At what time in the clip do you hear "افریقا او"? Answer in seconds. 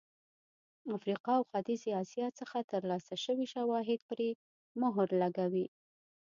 0.95-1.43